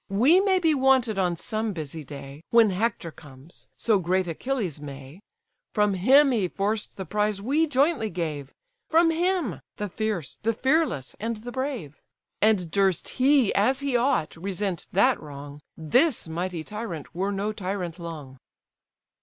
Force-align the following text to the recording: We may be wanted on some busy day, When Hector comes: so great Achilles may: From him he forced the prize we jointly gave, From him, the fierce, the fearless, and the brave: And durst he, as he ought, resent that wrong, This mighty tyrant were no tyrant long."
We 0.09 0.39
may 0.39 0.57
be 0.57 0.73
wanted 0.73 1.19
on 1.19 1.35
some 1.35 1.73
busy 1.73 2.03
day, 2.03 2.43
When 2.49 2.71
Hector 2.71 3.11
comes: 3.11 3.67
so 3.77 3.99
great 3.99 4.27
Achilles 4.27 4.79
may: 4.79 5.21
From 5.75 5.93
him 5.93 6.31
he 6.31 6.47
forced 6.47 6.95
the 6.97 7.05
prize 7.05 7.39
we 7.39 7.67
jointly 7.67 8.09
gave, 8.09 8.51
From 8.89 9.11
him, 9.11 9.61
the 9.77 9.89
fierce, 9.89 10.39
the 10.41 10.53
fearless, 10.53 11.15
and 11.19 11.37
the 11.43 11.51
brave: 11.51 12.01
And 12.41 12.71
durst 12.71 13.09
he, 13.09 13.53
as 13.53 13.81
he 13.81 13.95
ought, 13.95 14.35
resent 14.37 14.87
that 14.91 15.21
wrong, 15.21 15.61
This 15.77 16.27
mighty 16.27 16.63
tyrant 16.63 17.13
were 17.13 17.31
no 17.31 17.53
tyrant 17.53 17.99
long." 17.99 18.39